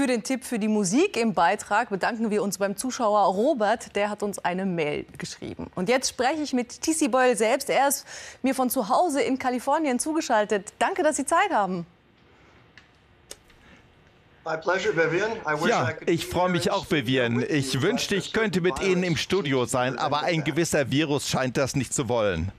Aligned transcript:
Für 0.00 0.06
den 0.06 0.22
Tipp 0.22 0.46
für 0.46 0.58
die 0.58 0.66
Musik 0.66 1.18
im 1.18 1.34
Beitrag 1.34 1.90
bedanken 1.90 2.30
wir 2.30 2.42
uns 2.42 2.56
beim 2.56 2.74
Zuschauer 2.74 3.20
Robert. 3.34 3.94
Der 3.94 4.08
hat 4.08 4.22
uns 4.22 4.38
eine 4.38 4.64
Mail 4.64 5.04
geschrieben. 5.18 5.66
Und 5.74 5.90
jetzt 5.90 6.08
spreche 6.08 6.40
ich 6.40 6.54
mit 6.54 6.80
TC 6.80 7.10
Boyle 7.10 7.36
selbst. 7.36 7.68
Er 7.68 7.86
ist 7.86 8.06
mir 8.40 8.54
von 8.54 8.70
zu 8.70 8.88
Hause 8.88 9.20
in 9.20 9.38
Kalifornien 9.38 9.98
zugeschaltet. 9.98 10.72
Danke, 10.78 11.02
dass 11.02 11.16
Sie 11.16 11.26
Zeit 11.26 11.50
haben. 11.52 11.84
Ja, 15.66 15.90
ich 16.06 16.26
freue 16.26 16.48
mich 16.48 16.70
auch, 16.70 16.90
Vivian. 16.90 17.44
Ich 17.46 17.82
wünschte, 17.82 18.14
ich 18.14 18.32
könnte 18.32 18.62
mit 18.62 18.80
Ihnen 18.80 19.02
im 19.02 19.18
Studio 19.18 19.66
sein, 19.66 19.98
aber 19.98 20.22
ein 20.22 20.44
gewisser 20.44 20.90
Virus 20.90 21.28
scheint 21.28 21.58
das 21.58 21.76
nicht 21.76 21.92
zu 21.92 22.08
wollen. 22.08 22.52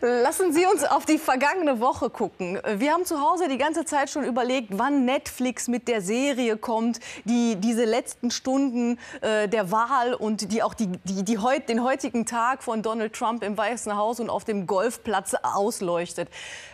Lassen 0.00 0.52
Sie 0.52 0.66
uns 0.66 0.84
auf 0.84 1.04
die 1.04 1.18
vergangene 1.18 1.80
Woche 1.80 2.10
gucken. 2.10 2.58
Wir 2.76 2.92
haben 2.92 3.04
zu 3.04 3.20
Hause 3.20 3.48
die 3.48 3.58
ganze 3.58 3.84
Zeit 3.84 4.10
schon 4.10 4.24
überlegt, 4.24 4.68
wann 4.72 5.04
Netflix 5.04 5.68
mit 5.68 5.88
der 5.88 6.00
Serie 6.00 6.56
kommt, 6.56 7.00
die 7.24 7.56
diese 7.56 7.84
letzten 7.84 8.30
Stunden 8.30 8.98
äh, 9.20 9.48
der 9.48 9.70
Wahl 9.70 10.14
und 10.14 10.52
die 10.52 10.62
auch 10.62 10.74
die, 10.74 10.88
die, 11.04 11.22
die 11.22 11.38
heut, 11.38 11.68
den 11.68 11.82
heutigen 11.82 12.26
Tag 12.26 12.62
von 12.62 12.82
Donald 12.82 13.12
Trump 13.12 13.42
im 13.42 13.56
Weißen 13.56 13.96
Haus 13.96 14.20
und 14.20 14.30
auf 14.30 14.44
dem 14.44 14.66
Golfplatz 14.66 15.34
ausleuchtet. 15.42 16.28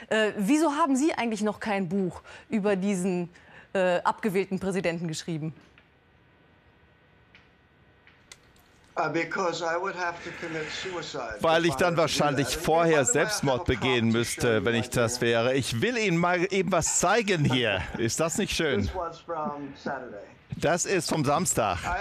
Äh, 0.08 0.32
wieso 0.36 0.72
haben 0.72 0.96
Sie 0.96 1.12
eigentlich 1.12 1.42
noch 1.42 1.60
kein 1.60 1.88
Buch 1.88 2.22
über 2.48 2.76
diesen 2.76 3.28
äh, 3.72 4.00
abgewählten 4.00 4.58
Präsidenten 4.58 5.08
geschrieben? 5.08 5.54
Weil 11.40 11.66
ich 11.66 11.74
dann 11.74 11.96
wahrscheinlich 11.96 12.56
vorher 12.56 13.04
Selbstmord 13.04 13.64
begehen 13.64 14.08
müsste, 14.08 14.64
wenn 14.64 14.74
ich 14.74 14.90
das 14.90 15.20
wäre. 15.20 15.54
Ich 15.54 15.80
will 15.80 15.96
Ihnen 15.96 16.18
mal 16.18 16.46
eben 16.50 16.72
was 16.72 16.98
zeigen 16.98 17.44
hier. 17.44 17.82
Ist 17.98 18.20
das 18.20 18.38
nicht 18.38 18.54
schön? 18.54 18.90
Das 20.56 20.84
ist 20.84 21.08
vom 21.08 21.24
Samstag. 21.24 21.78
Uh, 21.84 21.92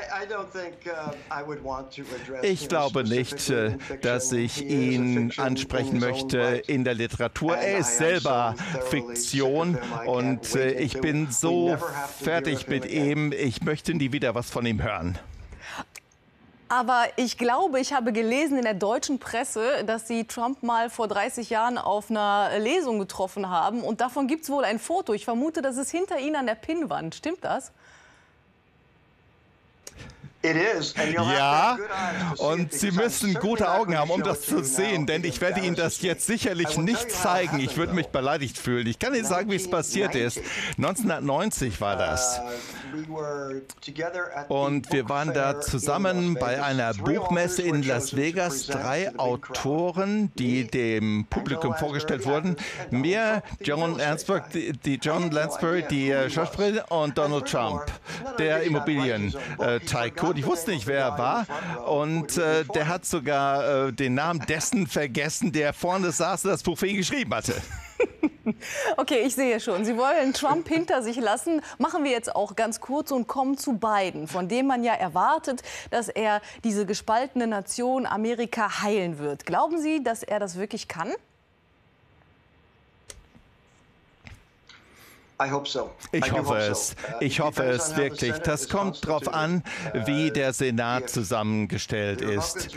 ich 2.42 2.68
glaube 2.68 3.04
nicht, 3.04 3.50
äh, 3.50 3.78
dass 4.02 4.32
ich 4.32 4.62
ihn 4.62 5.32
ansprechen 5.38 6.00
möchte 6.00 6.40
in 6.68 6.84
der 6.84 6.96
Literatur. 6.96 7.56
Er 7.56 7.78
ist 7.80 7.98
selber 7.98 8.56
Fiktion 8.90 9.78
und 10.06 10.56
äh, 10.56 10.72
ich 10.72 11.00
bin 11.00 11.32
so 11.32 11.78
fertig 12.22 12.68
mit 12.68 12.86
ihm. 12.86 13.32
Ich 13.32 13.62
möchte 13.62 13.94
nie 13.94 14.12
wieder 14.12 14.36
was 14.36 14.50
von 14.50 14.66
ihm 14.66 14.84
hören. 14.84 15.18
Aber 16.72 17.08
ich 17.16 17.40
glaube, 17.40 17.80
ich 17.80 17.94
habe 17.94 18.14
gelesen 18.14 18.60
in 18.60 18.64
der 18.64 18.76
deutschen 18.76 19.18
Presse, 19.18 19.84
dass 19.86 20.08
Sie 20.08 20.26
Trump 20.26 20.62
mal 20.62 20.92
vor 20.92 21.08
30 21.08 21.50
Jahren 21.50 21.80
auf 21.80 22.12
einer 22.12 22.60
Lesung 22.60 23.00
getroffen 23.00 23.50
haben. 23.50 23.82
Und 23.82 24.02
davon 24.02 24.28
gibt 24.28 24.44
es 24.44 24.52
wohl 24.52 24.64
ein 24.64 24.78
Foto. 24.78 25.14
Ich 25.14 25.26
vermute, 25.26 25.64
das 25.64 25.78
ist 25.78 25.90
hinter 25.90 26.20
Ihnen 26.20 26.36
an 26.36 26.46
der 26.46 26.54
Pinnwand. 26.54 27.16
Stimmt 27.16 27.44
das? 27.44 27.72
Ja, 30.42 31.78
und 32.38 32.72
Sie 32.72 32.92
müssen 32.92 33.34
gute 33.34 33.70
Augen 33.70 33.98
haben, 33.98 34.10
um 34.10 34.24
das 34.24 34.42
zu 34.42 34.64
sehen, 34.64 35.06
denn 35.06 35.26
ich 35.26 35.42
werde 35.42 35.60
Ihnen 35.60 35.76
das 35.76 36.02
jetzt 36.02 36.26
sicherlich 36.26 36.78
nicht 36.78 37.12
zeigen. 37.12 37.60
Ich 37.60 37.76
würde 37.76 37.94
mich 37.94 38.08
beleidigt 38.08 38.58
fühlen. 38.58 38.88
Ich 38.88 39.00
kann 39.00 39.14
Ihnen 39.14 39.26
sagen, 39.26 39.52
wie 39.52 39.58
es 39.58 39.70
passiert 39.70 40.16
ist. 40.16 40.40
1990 40.78 41.82
war 41.82 41.98
das. 41.98 42.40
Uh, 43.10 43.60
und 44.48 44.92
wir 44.94 45.10
waren 45.10 45.34
da 45.34 45.60
zusammen 45.60 46.36
bei 46.36 46.64
einer 46.64 46.94
Buchmesse 46.94 47.64
in 47.64 47.84
Las 47.84 48.16
Vegas. 48.16 48.68
Drei 48.68 49.12
Autoren, 49.18 50.32
die 50.36 50.66
dem 50.66 51.26
Publikum 51.30 51.76
vorgestellt 51.76 52.26
wurden. 52.26 52.56
Mir, 52.92 53.44
John 53.62 53.98
Lansbury, 53.98 54.74
die 54.86 54.96
John 54.96 55.32
Lansbury, 55.32 55.84
die 55.90 56.12
äh, 56.12 56.30
Schauspielerin 56.30 56.80
und 56.90 57.18
Donald 57.18 57.46
Trump, 57.46 57.84
der 58.38 58.64
Immobilien-Tycoon. 58.64 60.29
Ich 60.38 60.46
wusste 60.46 60.72
nicht, 60.72 60.88
wer 60.88 61.00
er 61.00 61.18
war. 61.18 61.46
Und 61.88 62.38
äh, 62.38 62.66
der 62.66 62.88
hat 62.88 63.06
sogar 63.06 63.88
äh, 63.88 63.94
den 63.94 64.14
Namen 64.14 64.42
dessen 64.48 64.88
vergessen, 64.88 65.52
der 65.52 65.74
vorne 65.74 66.12
saß 66.12 66.46
und 66.46 66.52
das 66.52 66.64
Buch 66.64 66.78
für 66.78 66.88
ihn 66.88 66.98
geschrieben 66.98 67.34
hatte. 67.34 67.56
Okay, 68.98 69.24
ich 69.26 69.36
sehe 69.36 69.60
schon. 69.60 69.86
Sie 69.86 69.96
wollen 69.98 70.34
Trump 70.34 70.68
hinter 70.68 71.04
sich 71.04 71.18
lassen. 71.18 71.62
Machen 71.78 72.04
wir 72.04 72.12
jetzt 72.12 72.36
auch 72.36 72.56
ganz 72.56 72.80
kurz 72.80 73.12
und 73.12 73.28
kommen 73.28 73.58
zu 73.58 73.74
Biden, 73.74 74.28
von 74.28 74.48
dem 74.48 74.68
man 74.68 74.84
ja 74.84 74.94
erwartet, 74.94 75.62
dass 75.92 76.10
er 76.10 76.42
diese 76.64 76.86
gespaltene 76.86 77.48
Nation 77.48 78.06
Amerika 78.06 78.82
heilen 78.82 79.20
wird. 79.20 79.46
Glauben 79.46 79.80
Sie, 79.80 80.04
dass 80.04 80.24
er 80.24 80.40
das 80.40 80.58
wirklich 80.58 80.88
kann? 80.88 81.14
Ich 86.12 86.32
hoffe 86.32 86.58
es. 86.58 86.92
Uh, 86.92 87.16
ich 87.22 87.40
hoffe 87.40 87.64
es 87.64 87.96
wirklich. 87.96 88.38
Das 88.40 88.68
kommt 88.68 89.06
darauf 89.06 89.34
an, 89.34 89.64
uh, 89.94 90.06
wie 90.06 90.32
der 90.32 90.52
Senat 90.52 91.10
zusammengestellt 91.10 92.22
ist. 92.22 92.76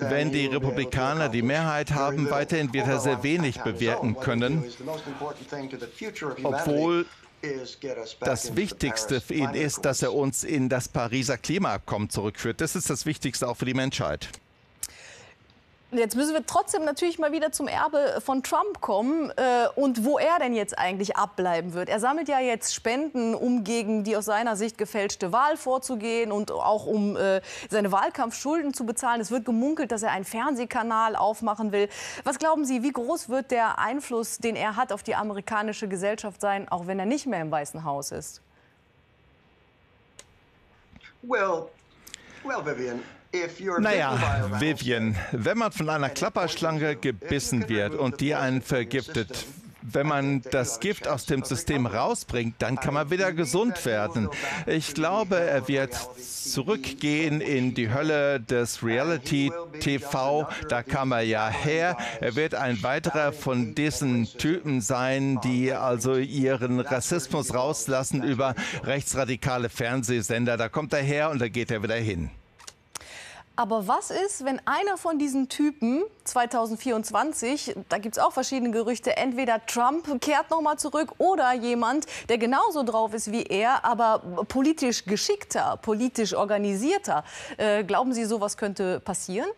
Wenn 0.00 0.32
die 0.32 0.46
Republikaner 0.46 1.28
die 1.28 1.42
Mehrheit 1.42 1.92
haben, 1.92 2.30
weiterhin 2.30 2.72
wird 2.72 2.88
er 2.88 3.00
sehr 3.00 3.22
wenig 3.22 3.60
bewirken 3.60 4.18
können, 4.18 4.64
obwohl 6.42 7.04
das 8.20 8.56
Wichtigste 8.56 9.20
für 9.20 9.34
ihn 9.34 9.50
ist, 9.50 9.84
dass 9.84 10.02
er 10.02 10.14
uns 10.14 10.44
in 10.44 10.68
das 10.68 10.88
Pariser 10.88 11.36
Klimaabkommen 11.36 12.08
zurückführt. 12.10 12.60
Das 12.60 12.74
ist 12.74 12.88
das 12.88 13.06
Wichtigste 13.06 13.48
auch 13.48 13.56
für 13.56 13.64
die 13.66 13.74
Menschheit. 13.74 14.28
Jetzt 15.92 16.14
müssen 16.14 16.34
wir 16.34 16.46
trotzdem 16.46 16.84
natürlich 16.84 17.18
mal 17.18 17.32
wieder 17.32 17.50
zum 17.50 17.66
Erbe 17.66 18.20
von 18.24 18.44
Trump 18.44 18.80
kommen 18.80 19.30
äh, 19.30 19.66
und 19.74 20.04
wo 20.04 20.18
er 20.18 20.38
denn 20.38 20.54
jetzt 20.54 20.78
eigentlich 20.78 21.16
abbleiben 21.16 21.74
wird. 21.74 21.88
Er 21.88 21.98
sammelt 21.98 22.28
ja 22.28 22.38
jetzt 22.38 22.72
Spenden, 22.72 23.34
um 23.34 23.64
gegen 23.64 24.04
die 24.04 24.16
aus 24.16 24.26
seiner 24.26 24.54
Sicht 24.54 24.78
gefälschte 24.78 25.32
Wahl 25.32 25.56
vorzugehen 25.56 26.30
und 26.30 26.52
auch 26.52 26.86
um 26.86 27.16
äh, 27.16 27.40
seine 27.68 27.90
Wahlkampfschulden 27.90 28.72
zu 28.72 28.86
bezahlen. 28.86 29.20
Es 29.20 29.32
wird 29.32 29.44
gemunkelt, 29.44 29.90
dass 29.90 30.04
er 30.04 30.12
einen 30.12 30.24
Fernsehkanal 30.24 31.16
aufmachen 31.16 31.72
will. 31.72 31.88
Was 32.22 32.38
glauben 32.38 32.64
Sie, 32.64 32.84
wie 32.84 32.92
groß 32.92 33.28
wird 33.28 33.50
der 33.50 33.80
Einfluss, 33.80 34.38
den 34.38 34.54
er 34.54 34.76
hat 34.76 34.92
auf 34.92 35.02
die 35.02 35.16
amerikanische 35.16 35.88
Gesellschaft 35.88 36.40
sein, 36.40 36.68
auch 36.68 36.86
wenn 36.86 37.00
er 37.00 37.06
nicht 37.06 37.26
mehr 37.26 37.40
im 37.40 37.50
Weißen 37.50 37.82
Haus 37.82 38.12
ist? 38.12 38.42
Well, 41.22 41.66
well, 42.44 42.64
Vivian. 42.64 43.02
Naja, 43.78 44.50
Vivian, 44.58 45.16
wenn 45.30 45.58
man 45.58 45.70
von 45.70 45.88
einer 45.88 46.10
Klapperschlange 46.10 46.96
gebissen 46.96 47.68
wird 47.68 47.94
und 47.94 48.20
die 48.20 48.34
einen 48.34 48.60
vergiftet, 48.60 49.46
wenn 49.82 50.06
man 50.06 50.42
das 50.50 50.80
Gift 50.80 51.08
aus 51.08 51.26
dem 51.26 51.42
System 51.42 51.86
rausbringt, 51.86 52.56
dann 52.58 52.76
kann 52.76 52.94
man 52.94 53.10
wieder 53.10 53.32
gesund 53.32 53.84
werden. 53.86 54.28
Ich 54.66 54.94
glaube, 54.94 55.38
er 55.40 55.68
wird 55.68 55.94
zurückgehen 56.18 57.40
in 57.40 57.74
die 57.74 57.92
Hölle 57.92 58.40
des 58.40 58.82
Reality-TV. 58.82 60.48
Da 60.68 60.82
kam 60.82 61.12
er 61.12 61.22
ja 61.22 61.48
her. 61.48 61.96
Er 62.20 62.36
wird 62.36 62.54
ein 62.54 62.82
weiterer 62.82 63.32
von 63.32 63.74
diesen 63.74 64.26
Typen 64.38 64.80
sein, 64.80 65.40
die 65.42 65.72
also 65.72 66.16
ihren 66.16 66.80
Rassismus 66.80 67.54
rauslassen 67.54 68.22
über 68.22 68.54
rechtsradikale 68.84 69.68
Fernsehsender. 69.68 70.56
Da 70.56 70.68
kommt 70.68 70.92
er 70.92 71.02
her 71.02 71.30
und 71.30 71.40
da 71.40 71.48
geht 71.48 71.70
er 71.70 71.82
wieder 71.82 71.96
hin. 71.96 72.30
Aber 73.60 73.86
was 73.86 74.10
ist, 74.10 74.46
wenn 74.46 74.58
einer 74.66 74.96
von 74.96 75.18
diesen 75.18 75.50
Typen 75.50 76.04
2024, 76.24 77.76
da 77.90 77.98
gibt 77.98 78.16
es 78.16 78.22
auch 78.22 78.32
verschiedene 78.32 78.70
Gerüchte, 78.70 79.18
entweder 79.18 79.66
Trump 79.66 80.18
kehrt 80.22 80.48
nochmal 80.48 80.78
zurück 80.78 81.12
oder 81.18 81.52
jemand, 81.52 82.06
der 82.30 82.38
genauso 82.38 82.84
drauf 82.84 83.12
ist 83.12 83.32
wie 83.32 83.42
er, 83.42 83.84
aber 83.84 84.20
politisch 84.48 85.04
geschickter, 85.04 85.78
politisch 85.82 86.32
organisierter. 86.32 87.22
Äh, 87.58 87.84
glauben 87.84 88.14
Sie, 88.14 88.24
sowas 88.24 88.56
könnte 88.56 88.98
passieren? 88.98 89.50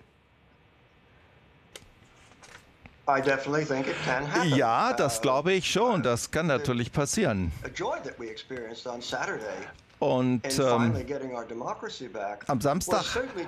Ja, 4.57 4.95
das 4.95 5.23
glaube 5.23 5.53
ich 5.53 5.71
schon. 5.71 6.03
Das 6.03 6.29
kann 6.29 6.49
natürlich 6.49 6.93
passieren. 6.93 7.53
Und 10.03 10.59
ähm, 10.59 10.97
am 12.49 12.61
Samstag 12.61 13.05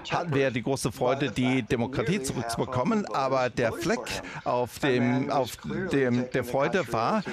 hatten 0.08 0.34
wir 0.36 0.52
die 0.52 0.62
große 0.62 0.92
Freude, 0.92 1.32
die 1.32 1.62
Demokratie 1.62 2.22
zurückzubekommen. 2.22 3.06
Aber 3.12 3.50
der 3.50 3.72
Fleck 3.72 3.98
auf 4.44 4.78
dem, 4.78 5.30
auf 5.30 5.56
dem 5.90 6.30
der 6.30 6.44
Freude 6.44 6.84
war, 6.92 7.24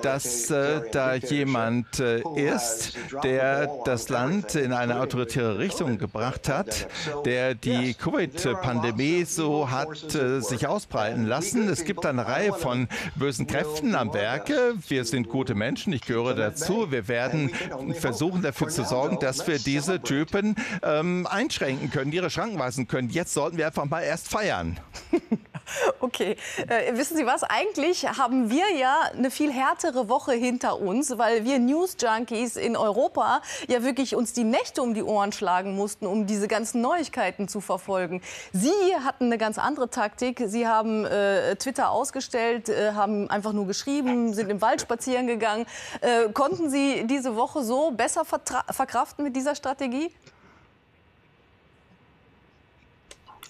dass 0.00 0.50
äh, 0.50 0.80
da 0.92 1.14
jemand 1.14 2.00
äh, 2.00 2.22
ist, 2.36 2.96
der 3.22 3.70
das 3.84 4.08
Land 4.08 4.54
in 4.54 4.72
eine 4.72 4.98
autoritäre 4.98 5.58
Richtung 5.58 5.98
gebracht 5.98 6.48
hat, 6.48 6.88
der 7.26 7.54
die 7.54 7.92
Covid-Pandemie 7.92 9.24
so 9.24 9.70
hat 9.70 10.14
äh, 10.14 10.40
sich 10.40 10.66
ausbreiten 10.66 11.26
lassen. 11.26 11.68
Es 11.68 11.84
gibt 11.84 12.06
eine 12.06 12.26
Reihe 12.26 12.54
von 12.54 12.88
bösen 13.14 13.46
Kräften 13.46 13.94
am 13.94 14.14
Werke. 14.14 14.72
Wir 14.88 15.04
sind 15.04 15.28
gute 15.28 15.54
Menschen, 15.54 15.92
ich 15.92 16.06
gehöre 16.06 16.34
dazu. 16.34 16.90
Wir 16.90 17.08
werden 17.08 17.50
versuchen, 17.92 18.40
dafür 18.40 18.69
zu 18.70 18.84
sorgen, 18.84 19.18
dass 19.18 19.46
wir 19.46 19.58
diese 19.58 20.00
Typen 20.00 20.56
ähm, 20.82 21.26
einschränken 21.28 21.90
können, 21.90 22.12
ihre 22.12 22.30
Schranken 22.30 22.58
weisen 22.58 22.88
können. 22.88 23.10
Jetzt 23.10 23.34
sollten 23.34 23.56
wir 23.56 23.66
einfach 23.66 23.84
mal 23.84 24.02
erst 24.02 24.28
feiern. 24.28 24.78
Okay, 26.00 26.36
äh, 26.68 26.96
wissen 26.96 27.16
Sie 27.16 27.26
was? 27.26 27.42
Eigentlich 27.42 28.06
haben 28.08 28.50
wir 28.50 28.74
ja 28.76 29.10
eine 29.16 29.30
viel 29.30 29.52
härtere 29.52 30.08
Woche 30.08 30.32
hinter 30.32 30.80
uns, 30.80 31.16
weil 31.18 31.44
wir 31.44 31.58
News-Junkies 31.58 32.56
in 32.56 32.76
Europa 32.76 33.42
ja 33.68 33.82
wirklich 33.82 34.14
uns 34.16 34.32
die 34.32 34.44
Nächte 34.44 34.82
um 34.82 34.94
die 34.94 35.02
Ohren 35.02 35.32
schlagen 35.32 35.76
mussten, 35.76 36.06
um 36.06 36.26
diese 36.26 36.48
ganzen 36.48 36.80
Neuigkeiten 36.80 37.48
zu 37.48 37.60
verfolgen. 37.60 38.22
Sie 38.52 38.70
hatten 39.04 39.26
eine 39.26 39.38
ganz 39.38 39.58
andere 39.58 39.90
Taktik. 39.90 40.42
Sie 40.46 40.66
haben 40.66 41.04
äh, 41.04 41.56
Twitter 41.56 41.90
ausgestellt, 41.90 42.68
äh, 42.68 42.92
haben 42.92 43.28
einfach 43.30 43.52
nur 43.52 43.66
geschrieben, 43.66 44.34
sind 44.34 44.50
im 44.50 44.60
Wald 44.60 44.80
spazieren 44.80 45.26
gegangen. 45.26 45.66
Äh, 46.00 46.30
konnten 46.32 46.70
Sie 46.70 47.06
diese 47.06 47.36
Woche 47.36 47.62
so 47.62 47.90
besser 47.90 48.24
verkraften 48.24 49.24
mit 49.24 49.36
dieser 49.36 49.54
Strategie? 49.54 50.10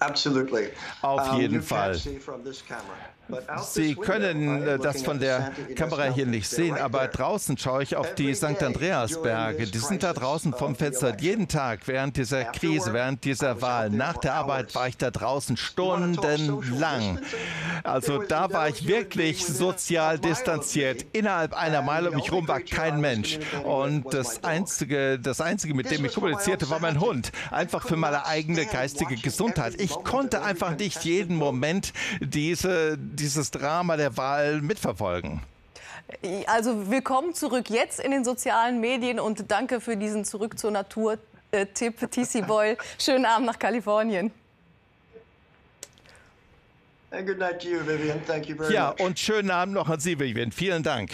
Absolutely. 0.00 0.70
Auf 1.02 1.28
um, 1.28 1.40
jeden 1.40 1.54
you 1.54 1.60
Fall. 1.60 1.90
Can't 1.90 1.98
see 1.98 2.18
from 2.18 2.42
this 2.42 2.62
camera. 2.62 2.96
Sie 3.62 3.94
können 3.94 4.66
äh, 4.66 4.78
das 4.78 5.02
von 5.02 5.18
der 5.20 5.52
Kamera 5.76 6.04
hier 6.04 6.26
nicht 6.26 6.48
sehen, 6.48 6.76
aber 6.76 7.08
draußen 7.08 7.56
schaue 7.58 7.82
ich 7.82 7.96
auf 7.96 8.14
die 8.14 8.34
St. 8.34 8.62
Andreasberge. 8.62 9.66
Die 9.66 9.78
sind 9.78 10.02
da 10.02 10.12
draußen 10.12 10.52
vom 10.52 10.74
Fenster. 10.74 11.16
Jeden 11.18 11.48
Tag 11.48 11.86
während 11.86 12.16
dieser 12.16 12.44
Krise, 12.44 12.92
während 12.92 13.24
dieser 13.24 13.60
Wahl, 13.62 13.90
nach 13.90 14.16
der 14.16 14.34
Arbeit 14.34 14.74
war 14.74 14.88
ich 14.88 14.96
da 14.96 15.10
draußen 15.10 15.56
stundenlang. 15.56 17.20
Also 17.82 18.22
da 18.22 18.52
war 18.52 18.68
ich 18.68 18.86
wirklich 18.86 19.44
sozial 19.44 20.18
distanziert. 20.18 21.06
Innerhalb 21.12 21.54
einer 21.54 21.82
Meile 21.82 22.10
um 22.10 22.16
mich 22.16 22.30
herum 22.30 22.48
war 22.48 22.60
kein 22.60 23.00
Mensch. 23.00 23.38
Und 23.64 24.12
das 24.12 24.44
Einzige, 24.44 25.18
das 25.18 25.40
Einzige, 25.40 25.74
mit 25.74 25.90
dem 25.90 26.04
ich 26.04 26.14
kommunizierte, 26.14 26.70
war 26.70 26.80
mein 26.80 27.00
Hund. 27.00 27.32
Einfach 27.50 27.86
für 27.86 27.96
meine 27.96 28.26
eigene 28.26 28.66
geistige 28.66 29.16
Gesundheit. 29.16 29.80
Ich 29.80 29.90
konnte 29.90 30.42
einfach 30.42 30.76
nicht 30.76 31.04
jeden 31.04 31.36
Moment 31.36 31.92
diese 32.20 32.98
dieses 33.20 33.50
Drama 33.50 33.96
der 33.96 34.16
Wahl 34.16 34.60
mitverfolgen. 34.62 35.40
Also 36.46 36.90
willkommen 36.90 37.34
zurück 37.34 37.70
jetzt 37.70 38.00
in 38.00 38.10
den 38.10 38.24
sozialen 38.24 38.80
Medien 38.80 39.20
und 39.20 39.50
danke 39.50 39.80
für 39.80 39.96
diesen 39.96 40.24
Zurück 40.24 40.58
zur 40.58 40.70
Natur-Tipp, 40.72 42.10
TC 42.10 42.46
Boyle. 42.46 42.76
Schönen 42.98 43.26
Abend 43.26 43.46
nach 43.46 43.58
Kalifornien. 43.58 44.32
Ja, 48.72 48.90
und 48.90 49.18
schönen 49.18 49.50
Abend 49.50 49.74
noch 49.74 49.88
an 49.88 49.98
Sie, 49.98 50.18
Vivian. 50.18 50.52
Vielen 50.52 50.82
Dank. 50.82 51.10